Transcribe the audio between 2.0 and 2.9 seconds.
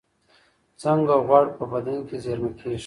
کې زېرمه کېږي؟